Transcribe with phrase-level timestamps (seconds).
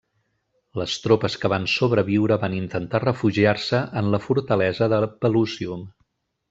[0.81, 5.91] Les tropes que van sobreviure van intentar refugiar-se en la fortalesa de Pelusium.